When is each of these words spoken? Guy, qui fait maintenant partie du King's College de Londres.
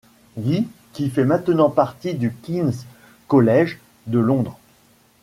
Guy, 0.35 0.67
qui 0.93 1.11
fait 1.11 1.25
maintenant 1.25 1.69
partie 1.69 2.15
du 2.15 2.33
King's 2.33 2.87
College 3.27 3.77
de 4.07 4.17
Londres. 4.17 4.57